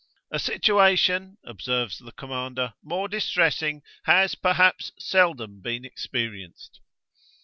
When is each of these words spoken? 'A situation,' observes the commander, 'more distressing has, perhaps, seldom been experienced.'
'A 0.31 0.39
situation,' 0.39 1.37
observes 1.45 1.99
the 1.99 2.11
commander, 2.11 2.73
'more 2.83 3.07
distressing 3.07 3.83
has, 4.05 4.33
perhaps, 4.33 4.91
seldom 4.97 5.61
been 5.61 5.85
experienced.' 5.85 6.79